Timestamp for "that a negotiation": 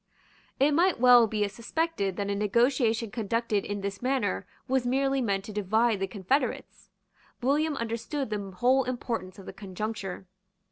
2.15-3.11